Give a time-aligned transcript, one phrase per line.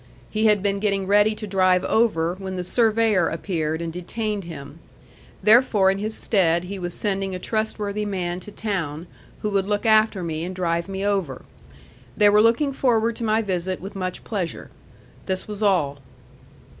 [0.31, 4.79] He had been getting ready to drive over, when the surveyor appeared and detained him.
[5.43, 9.05] Therefore in his stead he was sending a trustworthy man to town,
[9.43, 11.43] who would look after me and drive me over.
[12.17, 14.71] They were looking forward to my visit with much pleasure.
[15.27, 15.99] This was all.